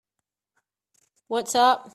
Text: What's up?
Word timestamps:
What's 1.27 1.55
up? 1.55 1.87